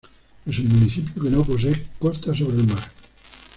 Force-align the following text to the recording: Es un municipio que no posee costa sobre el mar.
Es 0.47 0.57
un 0.57 0.67
municipio 0.69 1.21
que 1.21 1.29
no 1.29 1.43
posee 1.43 1.89
costa 1.99 2.33
sobre 2.33 2.57
el 2.57 2.65
mar. 2.65 2.79